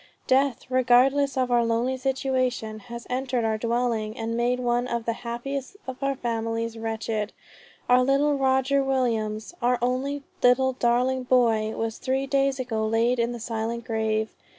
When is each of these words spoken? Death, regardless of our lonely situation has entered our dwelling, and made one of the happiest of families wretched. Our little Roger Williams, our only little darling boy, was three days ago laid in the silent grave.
Death, 0.25 0.65
regardless 0.67 1.37
of 1.37 1.51
our 1.51 1.63
lonely 1.63 1.95
situation 1.95 2.79
has 2.79 3.05
entered 3.07 3.45
our 3.45 3.59
dwelling, 3.59 4.17
and 4.17 4.35
made 4.35 4.59
one 4.59 4.87
of 4.87 5.05
the 5.05 5.13
happiest 5.13 5.77
of 5.85 5.99
families 6.21 6.75
wretched. 6.75 7.33
Our 7.87 8.01
little 8.03 8.33
Roger 8.33 8.83
Williams, 8.83 9.53
our 9.61 9.77
only 9.79 10.23
little 10.41 10.73
darling 10.73 11.21
boy, 11.21 11.75
was 11.75 11.99
three 11.99 12.25
days 12.25 12.59
ago 12.59 12.83
laid 12.87 13.19
in 13.19 13.31
the 13.31 13.39
silent 13.39 13.85
grave. 13.85 14.31